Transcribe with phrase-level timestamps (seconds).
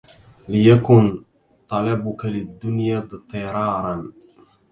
[0.49, 1.23] لِيَكُنْ
[1.69, 4.11] طَلَبُك لِلدُّنْيَا اضْطِرَارًا